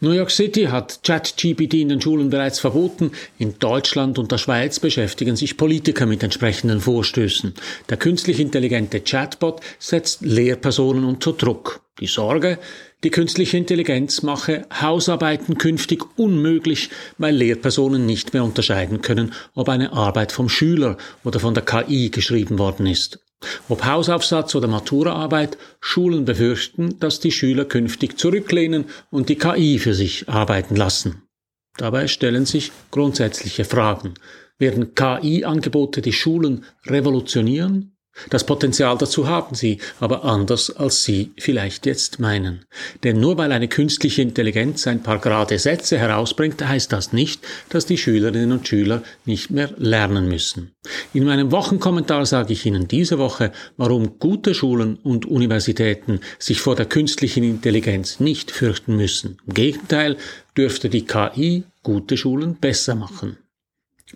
New 0.00 0.12
York 0.12 0.30
City 0.30 0.66
hat 0.66 1.00
ChatGPT 1.02 1.74
in 1.74 1.88
den 1.88 2.00
Schulen 2.00 2.30
bereits 2.30 2.60
verboten. 2.60 3.10
In 3.36 3.58
Deutschland 3.58 4.20
und 4.20 4.30
der 4.30 4.38
Schweiz 4.38 4.78
beschäftigen 4.78 5.34
sich 5.34 5.56
Politiker 5.56 6.06
mit 6.06 6.22
entsprechenden 6.22 6.80
Vorstößen. 6.80 7.52
Der 7.88 7.96
künstlich 7.96 8.38
intelligente 8.38 9.00
Chatbot 9.00 9.60
setzt 9.80 10.22
Lehrpersonen 10.22 11.04
unter 11.04 11.32
Druck. 11.32 11.80
Die 11.98 12.06
Sorge, 12.06 12.60
die 13.02 13.10
künstliche 13.10 13.56
Intelligenz 13.56 14.22
mache 14.22 14.66
Hausarbeiten 14.72 15.58
künftig 15.58 16.04
unmöglich, 16.16 16.90
weil 17.18 17.34
Lehrpersonen 17.34 18.06
nicht 18.06 18.34
mehr 18.34 18.44
unterscheiden 18.44 19.02
können, 19.02 19.32
ob 19.56 19.68
eine 19.68 19.92
Arbeit 19.92 20.30
vom 20.30 20.48
Schüler 20.48 20.96
oder 21.24 21.40
von 21.40 21.54
der 21.54 21.64
KI 21.64 22.10
geschrieben 22.10 22.60
worden 22.60 22.86
ist. 22.86 23.18
Ob 23.68 23.84
Hausaufsatz 23.84 24.54
oder 24.54 24.66
Maturaarbeit, 24.66 25.58
Schulen 25.80 26.24
befürchten, 26.24 26.98
dass 26.98 27.20
die 27.20 27.30
Schüler 27.30 27.64
künftig 27.64 28.18
zurücklehnen 28.18 28.86
und 29.10 29.28
die 29.28 29.36
KI 29.36 29.78
für 29.78 29.94
sich 29.94 30.28
arbeiten 30.28 30.74
lassen. 30.74 31.22
Dabei 31.76 32.08
stellen 32.08 32.46
sich 32.46 32.72
grundsätzliche 32.90 33.64
Fragen. 33.64 34.14
Werden 34.58 34.94
KI-Angebote 34.94 36.02
die 36.02 36.12
Schulen 36.12 36.64
revolutionieren? 36.86 37.97
Das 38.30 38.44
Potenzial 38.44 38.98
dazu 38.98 39.26
haben 39.28 39.54
sie, 39.54 39.78
aber 40.00 40.24
anders 40.24 40.74
als 40.74 41.04
Sie 41.04 41.32
vielleicht 41.38 41.86
jetzt 41.86 42.18
meinen. 42.18 42.64
Denn 43.04 43.20
nur 43.20 43.38
weil 43.38 43.52
eine 43.52 43.68
künstliche 43.68 44.22
Intelligenz 44.22 44.86
ein 44.86 45.02
paar 45.02 45.18
gerade 45.18 45.58
Sätze 45.58 45.98
herausbringt, 45.98 46.66
heißt 46.66 46.92
das 46.92 47.12
nicht, 47.12 47.40
dass 47.68 47.86
die 47.86 47.98
Schülerinnen 47.98 48.52
und 48.52 48.68
Schüler 48.68 49.02
nicht 49.24 49.50
mehr 49.50 49.70
lernen 49.76 50.28
müssen. 50.28 50.72
In 51.14 51.24
meinem 51.24 51.52
Wochenkommentar 51.52 52.26
sage 52.26 52.52
ich 52.52 52.66
Ihnen 52.66 52.88
diese 52.88 53.18
Woche, 53.18 53.52
warum 53.76 54.18
gute 54.18 54.54
Schulen 54.54 54.96
und 54.96 55.26
Universitäten 55.26 56.20
sich 56.38 56.60
vor 56.60 56.76
der 56.76 56.86
künstlichen 56.86 57.44
Intelligenz 57.44 58.20
nicht 58.20 58.50
fürchten 58.50 58.96
müssen. 58.96 59.38
Im 59.46 59.54
Gegenteil 59.54 60.16
dürfte 60.56 60.88
die 60.88 61.04
KI 61.04 61.64
gute 61.82 62.16
Schulen 62.16 62.56
besser 62.56 62.94
machen. 62.94 63.38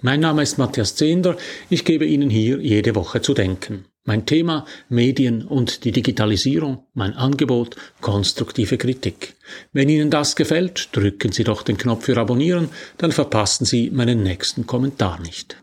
Mein 0.01 0.21
Name 0.21 0.43
ist 0.43 0.59
Matthias 0.59 0.97
Zehnder. 0.97 1.37
Ich 1.69 1.85
gebe 1.85 2.07
Ihnen 2.07 2.31
hier 2.31 2.59
jede 2.59 2.95
Woche 2.95 3.21
zu 3.21 3.35
denken. 3.35 3.85
Mein 4.05 4.27
Thema 4.27 4.67
Medien 4.89 5.47
und 5.47 5.85
die 5.85 5.93
Digitalisierung, 5.93 6.85
mein 6.93 7.15
Angebot 7.15 7.77
konstruktive 8.01 8.77
Kritik. 8.77 9.35
Wenn 9.73 9.89
Ihnen 9.89 10.11
das 10.11 10.35
gefällt, 10.35 10.89
drücken 10.91 11.31
Sie 11.31 11.45
doch 11.45 11.63
den 11.63 11.79
Knopf 11.79 12.07
für 12.07 12.17
Abonnieren, 12.19 12.69
dann 12.99 13.13
verpassen 13.13 13.65
Sie 13.65 13.91
meinen 13.91 14.25
nächsten 14.25 14.67
Kommentar 14.67 15.21
nicht. 15.21 15.57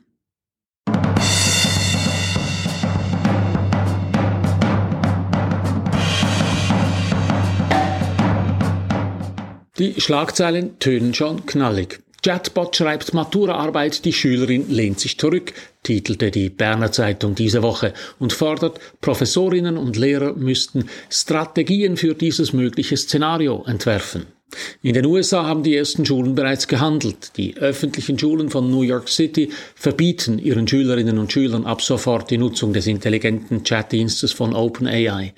Die 9.80 10.00
Schlagzeilen 10.00 10.80
tönen 10.80 11.14
schon 11.14 11.46
knallig. 11.46 12.02
Chatbot 12.30 12.76
schreibt 12.76 13.16
Maturaarbeit, 13.16 14.06
die 14.06 14.14
Schülerin 14.14 14.70
lehnt 14.70 15.00
sich 15.00 15.18
zurück, 15.18 15.52
titelte 15.82 16.30
die 16.30 16.52
Berner 16.52 16.92
Zeitung 16.92 17.34
diese 17.34 17.64
Woche 17.64 17.92
und 18.20 18.34
fordert, 18.34 18.80
Professorinnen 19.02 19.78
und 19.78 19.98
Lehrer 19.98 20.34
müssten 20.34 20.92
Strategien 21.10 21.98
für 21.98 22.14
dieses 22.14 22.54
mögliche 22.54 22.98
Szenario 22.98 23.64
entwerfen. 23.66 24.28
In 24.84 24.94
den 24.94 25.08
USA 25.08 25.44
haben 25.46 25.64
die 25.64 25.76
ersten 25.76 26.06
Schulen 26.06 26.36
bereits 26.36 26.68
gehandelt. 26.68 27.32
Die 27.38 27.58
öffentlichen 27.58 28.20
Schulen 28.20 28.52
von 28.52 28.70
New 28.70 28.82
York 28.82 29.10
City 29.10 29.50
verbieten 29.74 30.38
ihren 30.38 30.68
Schülerinnen 30.68 31.18
und 31.18 31.32
Schülern 31.32 31.66
ab 31.66 31.82
sofort 31.82 32.30
die 32.30 32.38
Nutzung 32.38 32.74
des 32.74 32.86
intelligenten 32.86 33.64
Chatdienstes 33.64 34.34
von 34.34 34.54
OpenAI. 34.54 35.34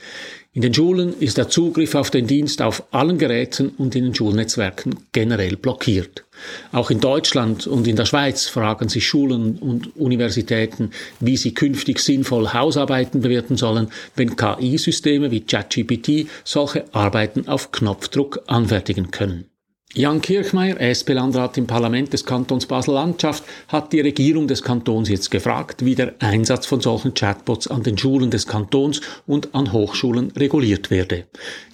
In 0.53 0.61
den 0.61 0.73
Schulen 0.73 1.17
ist 1.17 1.38
der 1.38 1.47
Zugriff 1.47 1.95
auf 1.95 2.11
den 2.11 2.27
Dienst 2.27 2.61
auf 2.61 2.83
allen 2.91 3.17
Geräten 3.17 3.69
und 3.69 3.95
in 3.95 4.03
den 4.03 4.13
Schulnetzwerken 4.13 4.99
generell 5.13 5.55
blockiert. 5.55 6.25
Auch 6.73 6.91
in 6.91 6.99
Deutschland 6.99 7.67
und 7.67 7.88
in 7.88 7.95
der 7.95 8.03
Schweiz 8.03 8.47
fragen 8.47 8.89
sich 8.89 9.07
Schulen 9.07 9.57
und 9.59 9.95
Universitäten, 9.95 10.91
wie 11.22 11.38
sie 11.38 11.53
künftig 11.53 11.99
sinnvoll 11.99 12.50
Hausarbeiten 12.51 13.22
bewerten 13.22 13.56
sollen, 13.56 13.88
wenn 14.17 14.35
KI-Systeme 14.35 15.31
wie 15.31 15.45
ChatGPT 15.45 16.28
solche 16.44 16.94
Arbeiten 16.94 17.47
auf 17.47 17.72
Knopfdruck 17.72 18.41
anfertigen 18.47 19.09
können. 19.09 19.50
Jan 19.94 20.22
Kirchmeier, 20.22 20.79
SP-Landrat 20.79 21.57
im 21.57 21.68
Parlament 21.68 22.13
des 22.13 22.25
Kantons 22.25 22.66
Basel-Landschaft, 22.66 23.44
hat 23.68 23.91
die 23.91 24.00
Regierung 24.00 24.47
des 24.47 24.63
Kantons 24.63 25.09
jetzt 25.09 25.31
gefragt, 25.31 25.84
wie 25.84 25.96
der 25.96 26.13
Einsatz 26.19 26.66
von 26.66 26.79
solchen 26.79 27.13
Chatbots 27.13 27.68
an 27.68 27.84
den 27.84 27.97
Schulen 27.97 28.31
des 28.31 28.47
Kantons 28.47 29.02
und 29.28 29.53
an 29.53 29.74
Hochschulen 29.74 30.31
reguliert 30.31 30.91
werde. 30.91 31.25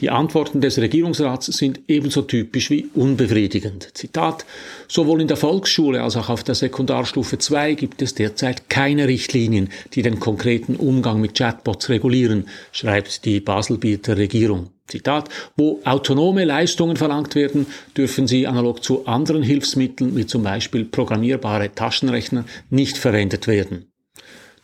Die 0.01 0.09
Antworten 0.09 0.61
des 0.61 0.79
Regierungsrats 0.79 1.45
sind 1.45 1.81
ebenso 1.87 2.23
typisch 2.23 2.71
wie 2.71 2.89
unbefriedigend. 2.95 3.89
Zitat, 3.93 4.45
sowohl 4.87 5.21
in 5.21 5.27
der 5.27 5.37
Volksschule 5.37 6.01
als 6.01 6.17
auch 6.17 6.29
auf 6.29 6.43
der 6.43 6.55
Sekundarstufe 6.55 7.37
2 7.37 7.75
gibt 7.75 8.01
es 8.01 8.15
derzeit 8.15 8.67
keine 8.67 9.07
Richtlinien, 9.07 9.69
die 9.93 10.01
den 10.01 10.19
konkreten 10.19 10.75
Umgang 10.75 11.21
mit 11.21 11.37
Chatbots 11.37 11.89
regulieren, 11.89 12.47
schreibt 12.71 13.25
die 13.25 13.41
Baselbieter 13.41 14.17
Regierung. 14.17 14.71
Zitat, 14.87 15.29
wo 15.55 15.81
autonome 15.83 16.45
Leistungen 16.45 16.97
verlangt 16.97 17.35
werden, 17.35 17.67
dürfen 17.95 18.27
sie 18.27 18.47
analog 18.47 18.83
zu 18.83 19.05
anderen 19.05 19.43
Hilfsmitteln, 19.43 20.15
wie 20.15 20.25
zum 20.25 20.43
Beispiel 20.43 20.85
programmierbare 20.85 21.73
Taschenrechner, 21.73 22.45
nicht 22.69 22.97
verwendet 22.97 23.47
werden. 23.47 23.87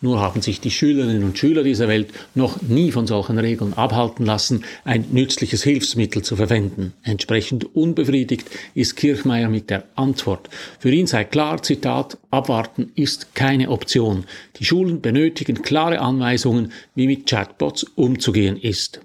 Nur 0.03 0.19
haben 0.19 0.41
sich 0.41 0.59
die 0.59 0.69
Schülerinnen 0.69 1.23
und 1.23 1.37
Schüler 1.37 1.63
dieser 1.63 1.87
Welt 1.87 2.09
noch 2.35 2.61
nie 2.61 2.91
von 2.91 3.07
solchen 3.07 3.37
Regeln 3.37 3.73
abhalten 3.73 4.25
lassen, 4.25 4.65
ein 4.83 5.05
nützliches 5.13 5.63
Hilfsmittel 5.63 6.23
zu 6.23 6.35
verwenden. 6.35 6.91
Entsprechend 7.03 7.73
unbefriedigt 7.73 8.49
ist 8.73 8.97
Kirchmeier 8.97 9.47
mit 9.47 9.69
der 9.69 9.85
Antwort. 9.95 10.49
Für 10.77 10.91
ihn 10.91 11.07
sei 11.07 11.23
klar, 11.23 11.63
Zitat, 11.63 12.17
abwarten 12.31 12.91
ist 12.95 13.33
keine 13.33 13.69
Option. 13.69 14.25
Die 14.57 14.65
Schulen 14.65 14.99
benötigen 14.99 15.61
klare 15.61 16.01
Anweisungen, 16.01 16.73
wie 16.95 17.07
mit 17.07 17.25
Chatbots 17.25 17.85
umzugehen 17.95 18.57
ist. 18.57 18.99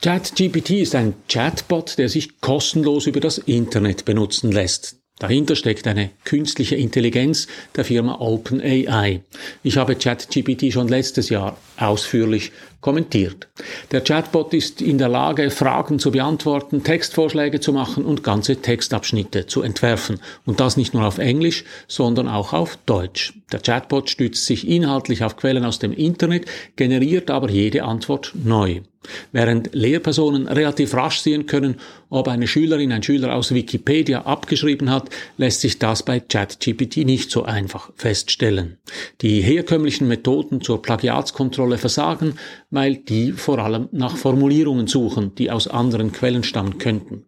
ChatGPT 0.00 0.70
ist 0.82 0.94
ein 0.94 1.14
Chatbot, 1.28 1.98
der 1.98 2.08
sich 2.08 2.40
kostenlos 2.40 3.08
über 3.08 3.18
das 3.18 3.38
Internet 3.38 4.04
benutzen 4.04 4.52
lässt. 4.52 5.00
Dahinter 5.18 5.56
steckt 5.56 5.88
eine 5.88 6.10
künstliche 6.22 6.76
Intelligenz 6.76 7.48
der 7.74 7.84
Firma 7.84 8.20
OpenAI. 8.20 9.22
Ich 9.64 9.76
habe 9.76 9.96
ChatGPT 9.96 10.72
schon 10.72 10.86
letztes 10.86 11.30
Jahr 11.30 11.56
ausführlich 11.76 12.52
kommentiert. 12.80 13.48
Der 13.90 14.02
Chatbot 14.02 14.54
ist 14.54 14.80
in 14.80 14.98
der 14.98 15.08
Lage, 15.08 15.50
Fragen 15.50 15.98
zu 15.98 16.12
beantworten, 16.12 16.84
Textvorschläge 16.84 17.58
zu 17.58 17.72
machen 17.72 18.04
und 18.04 18.22
ganze 18.22 18.62
Textabschnitte 18.62 19.48
zu 19.48 19.62
entwerfen. 19.62 20.20
Und 20.46 20.60
das 20.60 20.76
nicht 20.76 20.94
nur 20.94 21.08
auf 21.08 21.18
Englisch, 21.18 21.64
sondern 21.88 22.28
auch 22.28 22.52
auf 22.52 22.78
Deutsch. 22.86 23.32
Der 23.50 23.60
Chatbot 23.60 24.10
stützt 24.10 24.44
sich 24.44 24.68
inhaltlich 24.68 25.24
auf 25.24 25.36
Quellen 25.36 25.64
aus 25.64 25.78
dem 25.78 25.92
Internet, 25.92 26.44
generiert 26.76 27.30
aber 27.30 27.50
jede 27.50 27.84
Antwort 27.84 28.32
neu. 28.34 28.82
Während 29.32 29.74
Lehrpersonen 29.74 30.48
relativ 30.48 30.92
rasch 30.92 31.20
sehen 31.20 31.46
können, 31.46 31.76
ob 32.10 32.28
eine 32.28 32.46
Schülerin 32.46 32.92
ein 32.92 33.02
Schüler 33.02 33.34
aus 33.34 33.54
Wikipedia 33.54 34.22
abgeschrieben 34.22 34.90
hat, 34.90 35.08
lässt 35.38 35.62
sich 35.62 35.78
das 35.78 36.02
bei 36.02 36.20
ChatGPT 36.20 36.98
nicht 37.06 37.30
so 37.30 37.44
einfach 37.44 37.90
feststellen. 37.96 38.78
Die 39.22 39.40
herkömmlichen 39.40 40.08
Methoden 40.08 40.60
zur 40.60 40.82
Plagiatskontrolle 40.82 41.78
versagen, 41.78 42.34
weil 42.70 42.96
die 42.96 43.32
vor 43.32 43.58
allem 43.60 43.88
nach 43.92 44.16
Formulierungen 44.16 44.88
suchen, 44.88 45.34
die 45.36 45.50
aus 45.50 45.68
anderen 45.68 46.12
Quellen 46.12 46.42
stammen 46.42 46.76
könnten. 46.78 47.27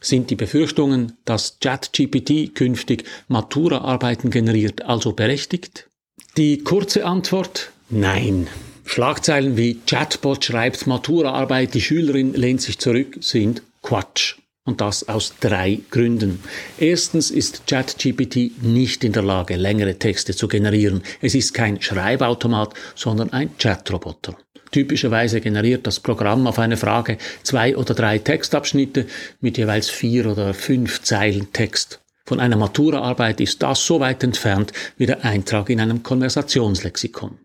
Sind 0.00 0.30
die 0.30 0.36
Befürchtungen, 0.36 1.12
dass 1.24 1.58
ChatGPT 1.60 2.54
künftig 2.54 3.04
Matura-Arbeiten 3.28 4.30
generiert, 4.30 4.82
also 4.82 5.12
berechtigt? 5.12 5.88
Die 6.36 6.58
kurze 6.58 7.04
Antwort 7.04 7.72
Nein. 7.90 8.46
Schlagzeilen 8.84 9.56
wie 9.56 9.78
Chatbot 9.86 10.44
schreibt 10.44 10.86
Maturaarbeit, 10.86 11.74
die 11.74 11.80
Schülerin 11.80 12.34
lehnt 12.34 12.62
sich 12.62 12.78
zurück 12.78 13.18
sind 13.20 13.62
Quatsch. 13.82 14.39
Und 14.64 14.80
das 14.80 15.08
aus 15.08 15.34
drei 15.40 15.80
Gründen. 15.90 16.42
Erstens 16.78 17.30
ist 17.30 17.66
ChatGPT 17.66 18.62
nicht 18.62 19.04
in 19.04 19.12
der 19.12 19.22
Lage, 19.22 19.56
längere 19.56 19.98
Texte 19.98 20.34
zu 20.34 20.48
generieren. 20.48 21.02
Es 21.22 21.34
ist 21.34 21.54
kein 21.54 21.80
Schreibautomat, 21.80 22.74
sondern 22.94 23.32
ein 23.32 23.56
Chatroboter. 23.58 24.36
Typischerweise 24.70 25.40
generiert 25.40 25.86
das 25.86 25.98
Programm 25.98 26.46
auf 26.46 26.58
eine 26.58 26.76
Frage 26.76 27.18
zwei 27.42 27.76
oder 27.76 27.94
drei 27.94 28.18
Textabschnitte 28.18 29.06
mit 29.40 29.58
jeweils 29.58 29.90
vier 29.90 30.26
oder 30.26 30.54
fünf 30.54 31.02
Zeilen 31.02 31.52
Text. 31.52 32.00
Von 32.24 32.38
einer 32.38 32.56
Maturaarbeit 32.56 33.40
ist 33.40 33.62
das 33.62 33.84
so 33.84 33.98
weit 33.98 34.22
entfernt 34.22 34.72
wie 34.96 35.06
der 35.06 35.24
Eintrag 35.24 35.70
in 35.70 35.80
einem 35.80 36.04
Konversationslexikon. 36.04 37.38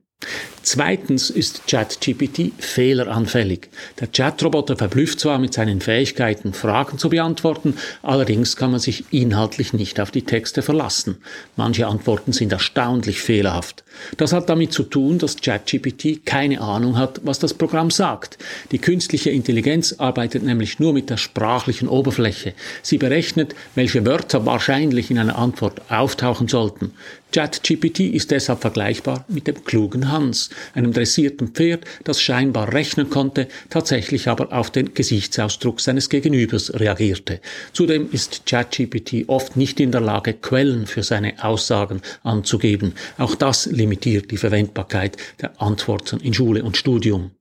Zweitens 0.66 1.30
ist 1.30 1.68
ChatGPT 1.68 2.52
fehleranfällig. 2.58 3.70
Der 4.00 4.08
Chatroboter 4.08 4.76
verblüfft 4.76 5.20
zwar 5.20 5.38
mit 5.38 5.54
seinen 5.54 5.80
Fähigkeiten, 5.80 6.54
Fragen 6.54 6.98
zu 6.98 7.10
beantworten, 7.10 7.76
allerdings 8.02 8.56
kann 8.56 8.72
man 8.72 8.80
sich 8.80 9.06
inhaltlich 9.12 9.74
nicht 9.74 10.00
auf 10.00 10.10
die 10.10 10.24
Texte 10.24 10.64
verlassen. 10.64 11.18
Manche 11.56 11.86
Antworten 11.86 12.34
sind 12.34 12.52
erstaunlich 12.52 13.22
fehlerhaft. 13.22 13.84
Das 14.18 14.34
hat 14.34 14.50
damit 14.50 14.74
zu 14.74 14.82
tun, 14.82 15.20
dass 15.20 15.38
ChatGPT 15.38 16.26
keine 16.26 16.60
Ahnung 16.62 16.98
hat, 16.98 17.22
was 17.24 17.38
das 17.38 17.54
Programm 17.54 17.92
sagt. 17.92 18.40
Die 18.72 18.80
künstliche 18.80 19.30
Intelligenz 19.30 19.94
arbeitet 20.00 20.42
nämlich 20.42 20.80
nur 20.80 20.94
mit 20.94 21.12
der 21.12 21.18
sprachlichen 21.18 21.88
Oberfläche. 21.88 22.56
Sie 22.82 22.98
berechnet, 22.98 23.54
welche 23.76 24.04
Wörter 24.04 24.48
wahrscheinlich 24.48 25.12
in 25.12 25.20
einer 25.20 25.38
Antwort 25.38 25.92
auftauchen 25.92 26.48
sollten. 26.48 26.92
ChatGPT 27.36 28.00
ist 28.00 28.32
deshalb 28.32 28.62
vergleichbar 28.62 29.26
mit 29.28 29.48
dem 29.48 29.66
klugen 29.66 30.10
Hans, 30.10 30.50
einem 30.74 30.94
dressierten 30.94 31.50
Pferd, 31.50 31.86
das 32.04 32.22
scheinbar 32.22 32.74
rechnen 32.74 33.10
konnte, 33.10 33.48
tatsächlich 33.70 34.28
aber 34.28 34.54
auf 34.54 34.72
den 34.72 34.94
Gesichtsausdruck 34.94 35.82
seines 35.82 36.10
Gegenübers 36.10 36.74
reagierte. 36.74 37.42
Zudem 37.74 38.10
ist 38.12 38.46
ChatGPT 38.46 39.28
oft 39.28 39.56
nicht 39.58 39.80
in 39.80 39.92
der 39.92 40.02
Lage, 40.02 40.34
Quellen 40.34 40.88
für 40.88 41.04
seine 41.04 41.44
Aussagen 41.44 42.02
anzugeben. 42.24 42.94
Auch 43.18 43.36
das 43.36 43.66
limitiert 43.66 44.32
die 44.32 44.38
Verwendbarkeit 44.38 45.18
der 45.42 45.62
Antworten 45.62 46.20
in 46.20 46.34
Schule 46.34 46.64
und 46.64 46.78
Studium. 46.78 47.32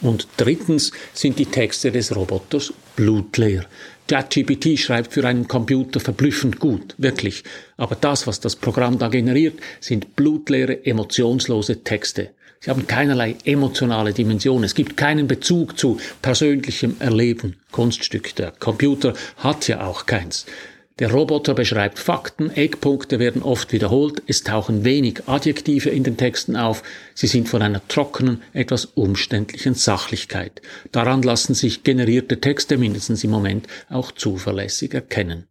Und 0.00 0.28
drittens 0.36 0.92
sind 1.14 1.38
die 1.38 1.46
Texte 1.46 1.90
des 1.90 2.14
Roboters 2.14 2.72
blutleer. 2.96 3.64
ChatGPT 4.08 4.78
schreibt 4.78 5.14
für 5.14 5.26
einen 5.26 5.48
Computer 5.48 5.98
verblüffend 5.98 6.58
gut, 6.60 6.94
wirklich. 6.98 7.42
Aber 7.78 7.94
das, 7.94 8.26
was 8.26 8.40
das 8.40 8.56
Programm 8.56 8.98
da 8.98 9.08
generiert, 9.08 9.58
sind 9.80 10.14
blutleere, 10.14 10.84
emotionslose 10.84 11.82
Texte. 11.84 12.30
Sie 12.60 12.70
haben 12.70 12.86
keinerlei 12.86 13.36
emotionale 13.44 14.12
Dimension. 14.12 14.64
Es 14.64 14.74
gibt 14.74 14.96
keinen 14.96 15.26
Bezug 15.26 15.78
zu 15.78 15.98
persönlichem 16.22 16.96
Erleben. 16.98 17.56
Kunststück. 17.72 18.34
Der 18.36 18.52
Computer 18.52 19.14
hat 19.38 19.68
ja 19.68 19.86
auch 19.86 20.06
keins. 20.06 20.46
Der 21.00 21.10
Roboter 21.10 21.54
beschreibt 21.54 21.98
Fakten, 21.98 22.50
Eckpunkte 22.50 23.18
werden 23.18 23.42
oft 23.42 23.72
wiederholt, 23.72 24.22
es 24.28 24.44
tauchen 24.44 24.84
wenig 24.84 25.26
Adjektive 25.26 25.90
in 25.90 26.04
den 26.04 26.16
Texten 26.16 26.54
auf, 26.54 26.84
sie 27.14 27.26
sind 27.26 27.48
von 27.48 27.62
einer 27.62 27.86
trockenen, 27.88 28.42
etwas 28.52 28.84
umständlichen 28.84 29.74
Sachlichkeit. 29.74 30.62
Daran 30.92 31.22
lassen 31.22 31.54
sich 31.54 31.82
generierte 31.82 32.40
Texte 32.40 32.78
mindestens 32.78 33.24
im 33.24 33.30
Moment 33.30 33.66
auch 33.90 34.12
zuverlässig 34.12 34.94
erkennen. 34.94 35.48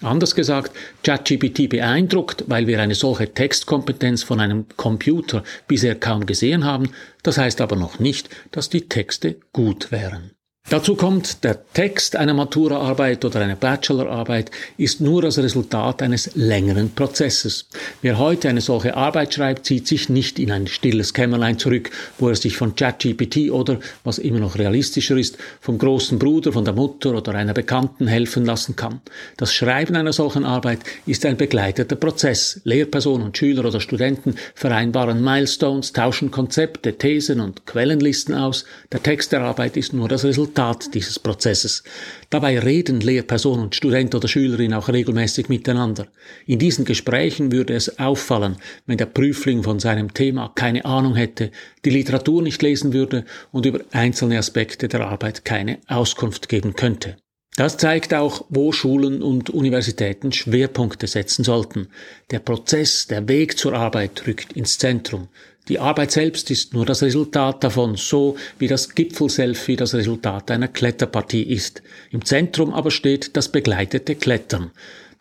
Anders 0.00 0.36
gesagt, 0.36 0.70
ChatGPT 1.02 1.68
beeindruckt, 1.68 2.44
weil 2.46 2.68
wir 2.68 2.80
eine 2.80 2.94
solche 2.94 3.32
Textkompetenz 3.32 4.22
von 4.22 4.38
einem 4.38 4.66
Computer 4.76 5.42
bisher 5.66 5.96
kaum 5.96 6.24
gesehen 6.24 6.64
haben, 6.64 6.90
das 7.24 7.38
heißt 7.38 7.60
aber 7.60 7.74
noch 7.74 7.98
nicht, 7.98 8.28
dass 8.52 8.68
die 8.68 8.88
Texte 8.88 9.40
gut 9.52 9.90
wären. 9.90 10.30
Dazu 10.70 10.96
kommt, 10.96 11.44
der 11.44 11.58
Text 11.74 12.16
einer 12.16 12.32
Maturaarbeit 12.32 13.22
oder 13.26 13.40
einer 13.40 13.54
Bachelorarbeit 13.54 14.50
ist 14.78 14.98
nur 14.98 15.20
das 15.20 15.36
Resultat 15.36 16.00
eines 16.00 16.34
längeren 16.36 16.90
Prozesses. 16.90 17.68
Wer 18.00 18.18
heute 18.18 18.48
eine 18.48 18.62
solche 18.62 18.96
Arbeit 18.96 19.34
schreibt, 19.34 19.66
zieht 19.66 19.86
sich 19.86 20.08
nicht 20.08 20.38
in 20.38 20.50
ein 20.50 20.66
stilles 20.66 21.12
Kämmerlein 21.12 21.58
zurück, 21.58 21.90
wo 22.16 22.30
er 22.30 22.34
sich 22.34 22.56
von 22.56 22.74
ChatGPT 22.74 23.50
oder, 23.50 23.78
was 24.04 24.16
immer 24.16 24.38
noch 24.38 24.56
realistischer 24.56 25.18
ist, 25.18 25.36
vom 25.60 25.76
großen 25.76 26.18
Bruder, 26.18 26.50
von 26.54 26.64
der 26.64 26.72
Mutter 26.72 27.14
oder 27.14 27.34
einer 27.34 27.52
Bekannten 27.52 28.06
helfen 28.06 28.46
lassen 28.46 28.74
kann. 28.74 29.02
Das 29.36 29.52
Schreiben 29.52 29.96
einer 29.96 30.14
solchen 30.14 30.46
Arbeit 30.46 30.78
ist 31.04 31.26
ein 31.26 31.36
begleiteter 31.36 31.96
Prozess. 31.96 32.62
Lehrpersonen 32.64 33.26
und 33.26 33.36
Schüler 33.36 33.66
oder 33.66 33.82
Studenten 33.82 34.36
vereinbaren 34.54 35.22
Milestones, 35.22 35.92
tauschen 35.92 36.30
Konzepte, 36.30 36.96
Thesen 36.96 37.40
und 37.40 37.66
Quellenlisten 37.66 38.34
aus. 38.34 38.64
Der 38.92 39.02
Text 39.02 39.30
der 39.32 39.42
Arbeit 39.42 39.76
ist 39.76 39.92
nur 39.92 40.08
das 40.08 40.24
Resultat 40.24 40.53
Resultat 40.54 40.94
dieses 40.94 41.18
Prozesses. 41.18 41.82
Dabei 42.30 42.60
reden 42.60 43.00
Lehrperson 43.00 43.58
und 43.58 43.74
Student 43.74 44.14
oder 44.14 44.28
Schülerin 44.28 44.72
auch 44.72 44.88
regelmäßig 44.88 45.48
miteinander. 45.48 46.06
In 46.46 46.60
diesen 46.60 46.84
Gesprächen 46.84 47.50
würde 47.50 47.74
es 47.74 47.98
auffallen, 47.98 48.56
wenn 48.86 48.96
der 48.96 49.06
Prüfling 49.06 49.64
von 49.64 49.80
seinem 49.80 50.14
Thema 50.14 50.52
keine 50.54 50.84
Ahnung 50.84 51.16
hätte, 51.16 51.50
die 51.84 51.90
Literatur 51.90 52.40
nicht 52.40 52.62
lesen 52.62 52.92
würde 52.92 53.24
und 53.50 53.66
über 53.66 53.80
einzelne 53.90 54.38
Aspekte 54.38 54.86
der 54.86 55.08
Arbeit 55.08 55.44
keine 55.44 55.78
Auskunft 55.88 56.48
geben 56.48 56.74
könnte. 56.74 57.16
Das 57.56 57.76
zeigt 57.76 58.12
auch, 58.12 58.44
wo 58.48 58.72
Schulen 58.72 59.22
und 59.22 59.50
Universitäten 59.50 60.32
Schwerpunkte 60.32 61.06
setzen 61.06 61.44
sollten. 61.44 61.86
Der 62.32 62.40
Prozess, 62.40 63.06
der 63.06 63.28
Weg 63.28 63.56
zur 63.58 63.74
Arbeit 63.74 64.26
rückt 64.26 64.54
ins 64.54 64.78
Zentrum. 64.78 65.28
Die 65.68 65.78
Arbeit 65.78 66.10
selbst 66.10 66.50
ist 66.50 66.74
nur 66.74 66.84
das 66.84 67.02
Resultat 67.02 67.62
davon, 67.64 67.96
so 67.96 68.36
wie 68.58 68.66
das 68.66 68.94
Gipfelselfie 68.94 69.76
das 69.76 69.94
Resultat 69.94 70.50
einer 70.50 70.68
Kletterpartie 70.68 71.44
ist. 71.44 71.82
Im 72.10 72.24
Zentrum 72.24 72.74
aber 72.74 72.90
steht 72.90 73.36
das 73.36 73.48
begleitete 73.48 74.16
Klettern. 74.16 74.72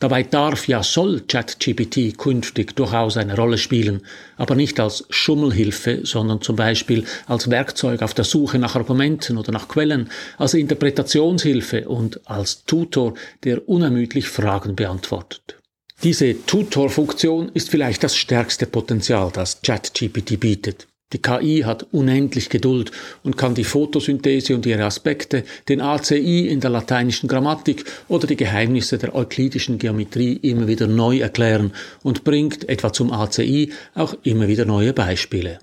Dabei 0.03 0.23
darf 0.23 0.67
ja 0.67 0.83
soll 0.83 1.21
ChatGPT 1.29 2.17
künftig 2.17 2.75
durchaus 2.75 3.15
eine 3.15 3.37
Rolle 3.37 3.57
spielen, 3.57 4.01
aber 4.35 4.53
nicht 4.53 4.77
als 4.81 5.05
Schummelhilfe, 5.09 6.01
sondern 6.03 6.41
zum 6.41 6.57
Beispiel 6.57 7.05
als 7.25 7.49
Werkzeug 7.49 8.01
auf 8.01 8.13
der 8.13 8.25
Suche 8.25 8.59
nach 8.59 8.75
Argumenten 8.75 9.37
oder 9.37 9.53
nach 9.53 9.69
Quellen, 9.69 10.09
als 10.37 10.55
Interpretationshilfe 10.55 11.87
und 11.87 12.19
als 12.29 12.65
Tutor, 12.65 13.13
der 13.45 13.69
unermüdlich 13.69 14.27
Fragen 14.27 14.75
beantwortet. 14.75 15.57
Diese 16.03 16.35
Tutor-Funktion 16.47 17.47
ist 17.53 17.69
vielleicht 17.69 18.03
das 18.03 18.17
stärkste 18.17 18.65
Potenzial, 18.65 19.31
das 19.31 19.61
ChatGPT 19.61 20.37
bietet. 20.37 20.85
Die 21.13 21.21
KI 21.21 21.61
hat 21.63 21.85
unendlich 21.91 22.49
Geduld 22.49 22.91
und 23.23 23.37
kann 23.37 23.53
die 23.53 23.63
Photosynthese 23.63 24.55
und 24.55 24.65
ihre 24.65 24.83
Aspekte, 24.83 25.43
den 25.69 25.79
ACI 25.79 26.47
in 26.47 26.59
der 26.59 26.71
lateinischen 26.71 27.29
Grammatik 27.29 27.85
oder 28.07 28.27
die 28.27 28.35
Geheimnisse 28.35 28.97
der 28.97 29.15
euklidischen 29.15 29.77
Geometrie 29.77 30.33
immer 30.41 30.67
wieder 30.67 30.87
neu 30.87 31.19
erklären 31.19 31.71
und 32.01 32.23
bringt 32.23 32.67
etwa 32.67 32.91
zum 32.91 33.11
ACI 33.11 33.71
auch 33.93 34.15
immer 34.23 34.47
wieder 34.47 34.65
neue 34.65 34.93
Beispiele. 34.93 35.59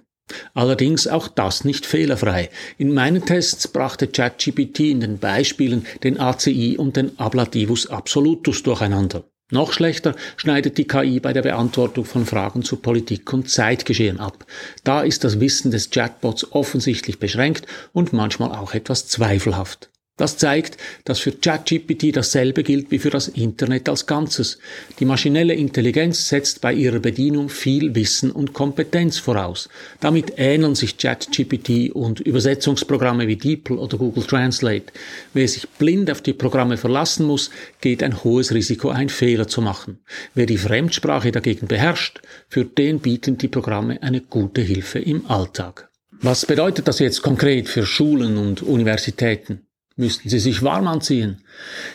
Allerdings 0.54 1.08
auch 1.08 1.26
das 1.26 1.64
nicht 1.64 1.86
fehlerfrei. 1.86 2.50
In 2.78 2.94
meinen 2.94 3.24
Tests 3.24 3.66
brachte 3.66 4.06
ChatGPT 4.06 4.80
in 4.80 5.00
den 5.00 5.18
Beispielen 5.18 5.84
den 6.04 6.20
ACI 6.20 6.76
und 6.78 6.96
den 6.96 7.18
Ablativus 7.18 7.88
absolutus 7.88 8.62
durcheinander. 8.62 9.24
Noch 9.50 9.72
schlechter 9.72 10.14
schneidet 10.36 10.78
die 10.78 10.86
KI 10.86 11.20
bei 11.20 11.32
der 11.32 11.42
Beantwortung 11.42 12.04
von 12.04 12.24
Fragen 12.24 12.62
zu 12.62 12.76
Politik 12.76 13.32
und 13.32 13.50
Zeitgeschehen 13.50 14.20
ab. 14.20 14.46
Da 14.84 15.02
ist 15.02 15.24
das 15.24 15.40
Wissen 15.40 15.70
des 15.70 15.90
Chatbots 15.90 16.52
offensichtlich 16.52 17.18
beschränkt 17.18 17.66
und 17.92 18.12
manchmal 18.12 18.52
auch 18.52 18.74
etwas 18.74 19.08
zweifelhaft. 19.08 19.89
Das 20.20 20.36
zeigt, 20.36 20.76
dass 21.06 21.18
für 21.18 21.32
ChatGPT 21.32 22.14
dasselbe 22.14 22.62
gilt 22.62 22.90
wie 22.90 22.98
für 22.98 23.08
das 23.08 23.28
Internet 23.28 23.88
als 23.88 24.04
Ganzes. 24.04 24.58
Die 24.98 25.06
maschinelle 25.06 25.54
Intelligenz 25.54 26.28
setzt 26.28 26.60
bei 26.60 26.74
ihrer 26.74 26.98
Bedienung 26.98 27.48
viel 27.48 27.94
Wissen 27.94 28.30
und 28.30 28.52
Kompetenz 28.52 29.16
voraus. 29.16 29.70
Damit 29.98 30.34
ähneln 30.36 30.74
sich 30.74 30.98
ChatGPT 30.98 31.92
und 31.92 32.20
Übersetzungsprogramme 32.20 33.28
wie 33.28 33.36
DeepL 33.36 33.78
oder 33.78 33.96
Google 33.96 34.24
Translate. 34.24 34.92
Wer 35.32 35.48
sich 35.48 35.66
blind 35.66 36.10
auf 36.10 36.20
die 36.20 36.34
Programme 36.34 36.76
verlassen 36.76 37.24
muss, 37.24 37.50
geht 37.80 38.02
ein 38.02 38.22
hohes 38.22 38.52
Risiko 38.52 38.90
ein, 38.90 39.08
Fehler 39.08 39.48
zu 39.48 39.62
machen. 39.62 40.00
Wer 40.34 40.44
die 40.44 40.58
Fremdsprache 40.58 41.32
dagegen 41.32 41.66
beherrscht, 41.66 42.20
für 42.50 42.66
den 42.66 43.00
bieten 43.00 43.38
die 43.38 43.48
Programme 43.48 44.02
eine 44.02 44.20
gute 44.20 44.60
Hilfe 44.60 44.98
im 44.98 45.30
Alltag. 45.30 45.88
Was 46.20 46.44
bedeutet 46.44 46.88
das 46.88 46.98
jetzt 46.98 47.22
konkret 47.22 47.70
für 47.70 47.86
Schulen 47.86 48.36
und 48.36 48.60
Universitäten? 48.60 49.62
Müssten 50.00 50.28
Sie 50.28 50.40
sich 50.40 50.62
warm 50.62 50.88
anziehen. 50.88 51.38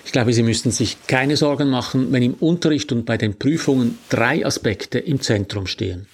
Ich 0.06 0.12
glaube, 0.12 0.32
Sie 0.32 0.44
müssten 0.44 0.72
sich 0.72 0.98
keine 1.08 1.36
Sorgen 1.36 1.70
machen, 1.70 2.12
wenn 2.12 2.24
im 2.24 2.36
Unterricht 2.36 2.92
und 2.92 3.06
bei 3.06 3.18
den 3.18 3.38
Prüfungen 3.38 3.98
drei 4.10 4.46
Aspekte 4.46 5.00
im 5.00 5.20
Zentrum 5.20 5.68
stehen. 5.68 6.08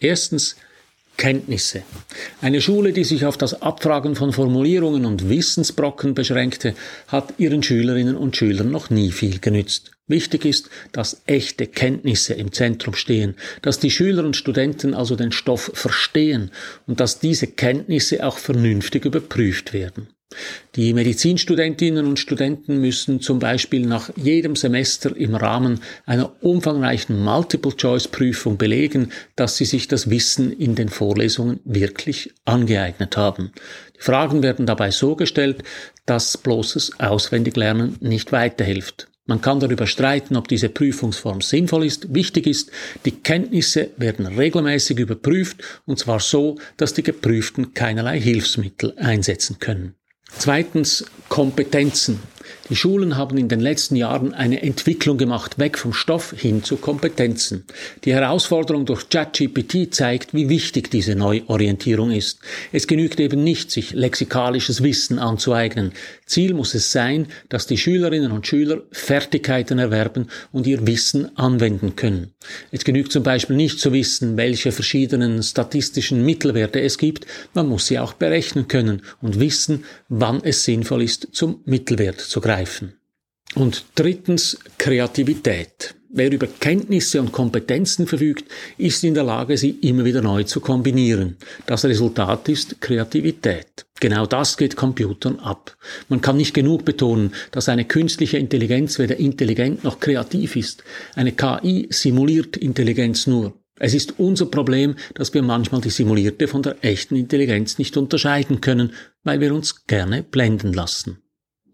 Erstens 0.00 0.56
Kenntnisse. 1.16 1.82
Eine 2.40 2.60
Schule, 2.60 2.92
die 2.92 3.04
sich 3.04 3.24
auf 3.24 3.36
das 3.36 3.62
Abfragen 3.62 4.16
von 4.16 4.32
Formulierungen 4.32 5.04
und 5.04 5.28
Wissensbrocken 5.28 6.14
beschränkte, 6.14 6.74
hat 7.06 7.34
ihren 7.38 7.62
Schülerinnen 7.62 8.16
und 8.16 8.36
Schülern 8.36 8.70
noch 8.70 8.90
nie 8.90 9.12
viel 9.12 9.38
genützt. 9.38 9.92
Wichtig 10.06 10.44
ist, 10.44 10.68
dass 10.92 11.22
echte 11.26 11.66
Kenntnisse 11.66 12.34
im 12.34 12.52
Zentrum 12.52 12.94
stehen, 12.94 13.36
dass 13.62 13.78
die 13.78 13.90
Schüler 13.90 14.24
und 14.24 14.36
Studenten 14.36 14.92
also 14.92 15.16
den 15.16 15.32
Stoff 15.32 15.70
verstehen 15.72 16.50
und 16.86 17.00
dass 17.00 17.20
diese 17.20 17.46
Kenntnisse 17.46 18.26
auch 18.26 18.38
vernünftig 18.38 19.04
überprüft 19.04 19.72
werden. 19.72 20.08
Die 20.76 20.92
Medizinstudentinnen 20.92 22.06
und 22.06 22.18
Studenten 22.18 22.80
müssen 22.80 23.20
zum 23.20 23.38
Beispiel 23.38 23.86
nach 23.86 24.10
jedem 24.16 24.56
Semester 24.56 25.16
im 25.16 25.34
Rahmen 25.34 25.80
einer 26.06 26.32
umfangreichen 26.42 27.22
Multiple-Choice-Prüfung 27.22 28.56
belegen, 28.56 29.12
dass 29.36 29.56
sie 29.56 29.64
sich 29.64 29.88
das 29.88 30.10
Wissen 30.10 30.52
in 30.52 30.74
den 30.74 30.88
Vorlesungen 30.88 31.60
wirklich 31.64 32.32
angeeignet 32.44 33.16
haben. 33.16 33.52
Die 33.96 34.02
Fragen 34.02 34.42
werden 34.42 34.66
dabei 34.66 34.90
so 34.90 35.16
gestellt, 35.16 35.62
dass 36.06 36.36
bloßes 36.36 37.00
Auswendiglernen 37.00 37.96
nicht 38.00 38.32
weiterhilft. 38.32 39.08
Man 39.26 39.40
kann 39.40 39.58
darüber 39.58 39.86
streiten, 39.86 40.36
ob 40.36 40.48
diese 40.48 40.68
Prüfungsform 40.68 41.40
sinnvoll 41.40 41.86
ist, 41.86 42.14
wichtig 42.14 42.46
ist. 42.46 42.70
Die 43.06 43.10
Kenntnisse 43.10 43.90
werden 43.96 44.26
regelmäßig 44.26 44.98
überprüft, 44.98 45.62
und 45.86 45.98
zwar 45.98 46.20
so, 46.20 46.58
dass 46.76 46.92
die 46.92 47.02
Geprüften 47.02 47.72
keinerlei 47.72 48.20
Hilfsmittel 48.20 48.92
einsetzen 48.98 49.58
können. 49.58 49.94
Zweitens 50.30 51.04
Kompetenzen. 51.28 52.22
Die 52.70 52.76
Schulen 52.76 53.16
haben 53.16 53.36
in 53.36 53.48
den 53.48 53.60
letzten 53.60 53.94
Jahren 53.94 54.32
eine 54.32 54.62
Entwicklung 54.62 55.18
gemacht, 55.18 55.58
weg 55.58 55.76
vom 55.76 55.92
Stoff 55.92 56.34
hin 56.36 56.64
zu 56.64 56.76
Kompetenzen. 56.76 57.64
Die 58.04 58.14
Herausforderung 58.14 58.86
durch 58.86 59.10
ChatGPT 59.10 59.94
zeigt, 59.94 60.32
wie 60.32 60.48
wichtig 60.48 60.90
diese 60.90 61.14
Neuorientierung 61.14 62.10
ist. 62.10 62.40
Es 62.72 62.86
genügt 62.86 63.20
eben 63.20 63.44
nicht, 63.44 63.70
sich 63.70 63.92
lexikalisches 63.92 64.82
Wissen 64.82 65.18
anzueignen. 65.18 65.92
Ziel 66.24 66.54
muss 66.54 66.74
es 66.74 66.90
sein, 66.90 67.26
dass 67.50 67.66
die 67.66 67.76
Schülerinnen 67.76 68.32
und 68.32 68.46
Schüler 68.46 68.82
Fertigkeiten 68.92 69.78
erwerben 69.78 70.28
und 70.50 70.66
ihr 70.66 70.86
Wissen 70.86 71.36
anwenden 71.36 71.96
können. 71.96 72.32
Es 72.70 72.84
genügt 72.84 73.12
zum 73.12 73.22
Beispiel 73.22 73.56
nicht 73.56 73.78
zu 73.78 73.92
wissen, 73.92 74.36
welche 74.38 74.72
verschiedenen 74.72 75.42
statistischen 75.42 76.24
Mittelwerte 76.24 76.80
es 76.80 76.96
gibt, 76.96 77.26
man 77.52 77.68
muss 77.68 77.86
sie 77.86 77.98
auch 77.98 78.14
berechnen 78.14 78.68
können 78.68 79.02
und 79.20 79.38
wissen, 79.38 79.84
wann 80.08 80.42
es 80.42 80.64
sinnvoll 80.64 81.02
ist, 81.02 81.28
zum 81.32 81.60
Mittelwert 81.66 82.20
zu 82.20 82.40
greifen. 82.44 82.92
Und 83.54 83.86
drittens 83.94 84.58
Kreativität. 84.76 85.94
Wer 86.10 86.30
über 86.30 86.46
Kenntnisse 86.46 87.20
und 87.20 87.32
Kompetenzen 87.32 88.06
verfügt, 88.06 88.44
ist 88.76 89.02
in 89.02 89.14
der 89.14 89.24
Lage, 89.24 89.56
sie 89.56 89.70
immer 89.70 90.04
wieder 90.04 90.20
neu 90.20 90.44
zu 90.44 90.60
kombinieren. 90.60 91.38
Das 91.66 91.84
Resultat 91.84 92.48
ist 92.50 92.80
Kreativität. 92.80 93.86
Genau 93.98 94.26
das 94.26 94.58
geht 94.58 94.76
Computern 94.76 95.40
ab. 95.40 95.76
Man 96.08 96.20
kann 96.20 96.36
nicht 96.36 96.54
genug 96.54 96.84
betonen, 96.84 97.32
dass 97.50 97.70
eine 97.70 97.86
künstliche 97.86 98.36
Intelligenz 98.36 98.98
weder 98.98 99.16
intelligent 99.16 99.82
noch 99.82 99.98
kreativ 99.98 100.54
ist. 100.54 100.84
Eine 101.14 101.32
KI 101.32 101.88
simuliert 101.90 102.58
Intelligenz 102.58 103.26
nur. 103.26 103.54
Es 103.80 103.94
ist 103.94 104.18
unser 104.18 104.46
Problem, 104.46 104.96
dass 105.14 105.32
wir 105.34 105.42
manchmal 105.42 105.80
die 105.80 105.90
simulierte 105.90 106.46
von 106.46 106.62
der 106.62 106.76
echten 106.84 107.16
Intelligenz 107.16 107.78
nicht 107.78 107.96
unterscheiden 107.96 108.60
können, 108.60 108.92
weil 109.24 109.40
wir 109.40 109.52
uns 109.54 109.86
gerne 109.86 110.22
blenden 110.22 110.74
lassen. 110.74 111.23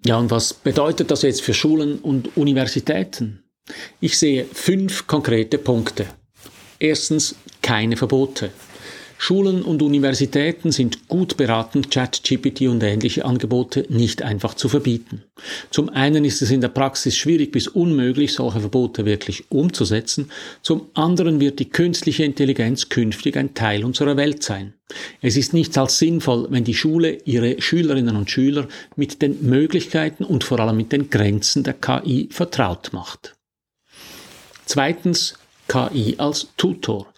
Ja, 0.05 0.17
und 0.19 0.31
was 0.31 0.55
bedeutet 0.55 1.11
das 1.11 1.23
jetzt 1.23 1.43
für 1.43 1.55
Schulen 1.55 1.99
und 1.99 2.37
Universitäten? 2.37 3.43
Ich 4.01 4.19
sehe 4.19 4.47
fünf 4.47 5.07
konkrete 5.07 5.59
Punkte. 5.59 6.07
Erstens 6.79 7.35
keine 7.63 7.97
Verbote. 7.97 8.51
Schulen 9.23 9.61
und 9.61 9.83
Universitäten 9.83 10.73
sind 10.73 11.07
gut 11.07 11.37
beraten, 11.37 11.91
ChatGPT 11.91 12.63
und 12.63 12.83
ähnliche 12.83 13.27
Angebote 13.27 13.85
nicht 13.91 14.23
einfach 14.23 14.55
zu 14.55 14.71
verbieten. 14.71 15.25
Zum 15.71 15.91
einen 15.91 16.25
ist 16.25 16.41
es 16.41 16.51
in 16.51 16.63
der 16.63 16.69
Praxis 16.69 17.19
schwierig 17.19 17.53
bis 17.53 17.69
unmöglich, 17.69 18.33
solche 18.33 18.61
Verbote 18.61 19.05
wirklich 19.05 19.45
umzusetzen. 19.51 20.31
Zum 20.63 20.87
anderen 20.95 21.39
wird 21.39 21.59
die 21.59 21.69
künstliche 21.69 22.25
Intelligenz 22.25 22.89
künftig 22.89 23.37
ein 23.37 23.53
Teil 23.53 23.85
unserer 23.85 24.17
Welt 24.17 24.43
sein. 24.43 24.73
Es 25.21 25.37
ist 25.37 25.53
nichts 25.53 25.77
als 25.77 25.99
sinnvoll, 25.99 26.47
wenn 26.49 26.65
die 26.65 26.73
Schule 26.73 27.19
ihre 27.27 27.61
Schülerinnen 27.61 28.17
und 28.17 28.31
Schüler 28.31 28.69
mit 28.97 29.21
den 29.21 29.47
Möglichkeiten 29.47 30.25
und 30.25 30.45
vor 30.45 30.61
allem 30.61 30.79
mit 30.79 30.93
den 30.93 31.11
Grenzen 31.11 31.63
der 31.63 31.75
KI 31.75 32.31
vertraut 32.33 32.95
macht. 32.95 33.37
Zweitens 34.65 35.35
KI 35.69 36.15
als 36.17 36.49
Tutor. 36.57 37.13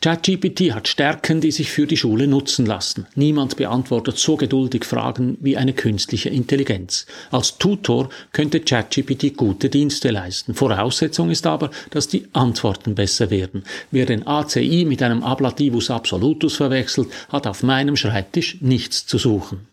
ChatGPT 0.00 0.72
hat 0.74 0.86
Stärken, 0.86 1.40
die 1.40 1.50
sich 1.50 1.70
für 1.70 1.86
die 1.86 1.96
Schule 1.96 2.26
nutzen 2.26 2.66
lassen. 2.66 3.06
Niemand 3.14 3.56
beantwortet 3.56 4.18
so 4.18 4.36
geduldig 4.36 4.84
Fragen 4.84 5.38
wie 5.40 5.56
eine 5.56 5.72
künstliche 5.72 6.28
Intelligenz. 6.28 7.06
Als 7.30 7.56
Tutor 7.56 8.10
könnte 8.32 8.60
ChatGPT 8.60 9.36
gute 9.36 9.70
Dienste 9.70 10.10
leisten. 10.10 10.54
Voraussetzung 10.54 11.30
ist 11.30 11.46
aber, 11.46 11.70
dass 11.90 12.08
die 12.08 12.26
Antworten 12.34 12.94
besser 12.94 13.30
werden. 13.30 13.64
Wer 13.90 14.04
den 14.04 14.26
ACI 14.26 14.84
mit 14.86 15.02
einem 15.02 15.22
Ablativus 15.22 15.90
absolutus 15.90 16.56
verwechselt, 16.56 17.08
hat 17.30 17.46
auf 17.46 17.62
meinem 17.62 17.96
Schreibtisch 17.96 18.58
nichts 18.60 19.06
zu 19.06 19.16
suchen. 19.16 19.68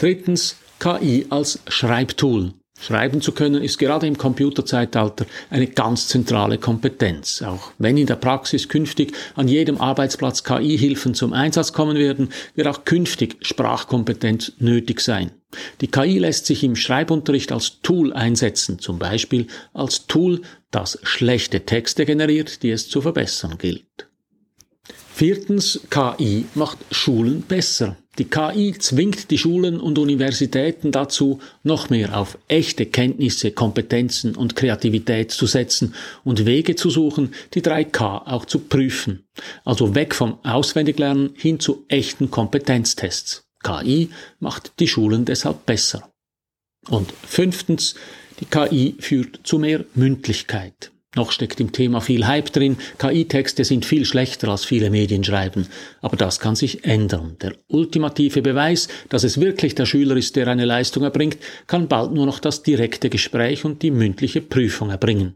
Drittens 0.00 0.56
KI 0.80 1.26
als 1.30 1.60
Schreibtool. 1.68 2.52
Schreiben 2.78 3.20
zu 3.20 3.32
können 3.32 3.62
ist 3.62 3.78
gerade 3.78 4.06
im 4.06 4.18
Computerzeitalter 4.18 5.26
eine 5.50 5.66
ganz 5.66 6.08
zentrale 6.08 6.58
Kompetenz. 6.58 7.42
Auch 7.42 7.72
wenn 7.78 7.96
in 7.96 8.06
der 8.06 8.16
Praxis 8.16 8.68
künftig 8.68 9.12
an 9.34 9.48
jedem 9.48 9.80
Arbeitsplatz 9.80 10.44
KI-Hilfen 10.44 11.14
zum 11.14 11.32
Einsatz 11.32 11.72
kommen 11.72 11.96
werden, 11.96 12.28
wird 12.54 12.68
auch 12.68 12.84
künftig 12.84 13.36
Sprachkompetenz 13.40 14.52
nötig 14.58 15.00
sein. 15.00 15.32
Die 15.80 15.88
KI 15.88 16.18
lässt 16.18 16.46
sich 16.46 16.62
im 16.64 16.76
Schreibunterricht 16.76 17.50
als 17.50 17.80
Tool 17.80 18.12
einsetzen, 18.12 18.78
zum 18.78 18.98
Beispiel 18.98 19.46
als 19.72 20.06
Tool, 20.06 20.42
das 20.70 20.98
schlechte 21.02 21.64
Texte 21.64 22.04
generiert, 22.04 22.62
die 22.62 22.70
es 22.70 22.88
zu 22.88 23.00
verbessern 23.00 23.56
gilt. 23.58 24.05
Viertens, 25.16 25.80
KI 25.88 26.44
macht 26.54 26.76
Schulen 26.90 27.40
besser. 27.40 27.96
Die 28.18 28.26
KI 28.26 28.74
zwingt 28.78 29.30
die 29.30 29.38
Schulen 29.38 29.80
und 29.80 29.98
Universitäten 29.98 30.92
dazu, 30.92 31.40
noch 31.62 31.88
mehr 31.88 32.18
auf 32.18 32.36
echte 32.48 32.84
Kenntnisse, 32.84 33.52
Kompetenzen 33.52 34.36
und 34.36 34.56
Kreativität 34.56 35.30
zu 35.30 35.46
setzen 35.46 35.94
und 36.22 36.44
Wege 36.44 36.76
zu 36.76 36.90
suchen, 36.90 37.32
die 37.54 37.62
3K 37.62 38.26
auch 38.26 38.44
zu 38.44 38.58
prüfen. 38.58 39.24
Also 39.64 39.94
weg 39.94 40.14
vom 40.14 40.38
Auswendiglernen 40.44 41.30
hin 41.34 41.60
zu 41.60 41.86
echten 41.88 42.30
Kompetenztests. 42.30 43.46
KI 43.64 44.10
macht 44.38 44.78
die 44.80 44.88
Schulen 44.88 45.24
deshalb 45.24 45.64
besser. 45.64 46.10
Und 46.90 47.10
fünftens, 47.26 47.94
die 48.38 48.44
KI 48.44 48.96
führt 48.98 49.40
zu 49.44 49.58
mehr 49.58 49.82
Mündlichkeit. 49.94 50.92
Noch 51.16 51.32
steckt 51.32 51.60
im 51.60 51.72
Thema 51.72 52.02
viel 52.02 52.26
Hype 52.26 52.52
drin. 52.52 52.76
KI-Texte 52.98 53.64
sind 53.64 53.86
viel 53.86 54.04
schlechter 54.04 54.48
als 54.48 54.66
viele 54.66 54.90
Medien 54.90 55.24
schreiben. 55.24 55.66
Aber 56.02 56.18
das 56.18 56.40
kann 56.40 56.56
sich 56.56 56.84
ändern. 56.84 57.36
Der 57.40 57.54
ultimative 57.68 58.42
Beweis, 58.42 58.88
dass 59.08 59.24
es 59.24 59.40
wirklich 59.40 59.74
der 59.74 59.86
Schüler 59.86 60.14
ist, 60.16 60.36
der 60.36 60.46
eine 60.46 60.66
Leistung 60.66 61.04
erbringt, 61.04 61.38
kann 61.66 61.88
bald 61.88 62.12
nur 62.12 62.26
noch 62.26 62.38
das 62.38 62.62
direkte 62.62 63.08
Gespräch 63.08 63.64
und 63.64 63.80
die 63.80 63.90
mündliche 63.90 64.42
Prüfung 64.42 64.90
erbringen. 64.90 65.34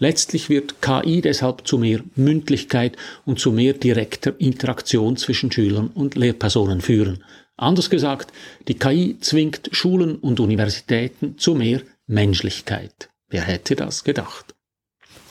Letztlich 0.00 0.50
wird 0.50 0.82
KI 0.82 1.20
deshalb 1.20 1.64
zu 1.64 1.78
mehr 1.78 2.00
Mündlichkeit 2.16 2.96
und 3.24 3.38
zu 3.38 3.52
mehr 3.52 3.74
direkter 3.74 4.34
Interaktion 4.38 5.16
zwischen 5.16 5.52
Schülern 5.52 5.90
und 5.94 6.16
Lehrpersonen 6.16 6.80
führen. 6.80 7.22
Anders 7.56 7.88
gesagt, 7.88 8.32
die 8.66 8.74
KI 8.74 9.16
zwingt 9.20 9.68
Schulen 9.70 10.16
und 10.16 10.40
Universitäten 10.40 11.38
zu 11.38 11.54
mehr 11.54 11.82
Menschlichkeit. 12.08 13.10
Wer 13.28 13.42
hätte 13.42 13.76
das 13.76 14.02
gedacht? 14.02 14.56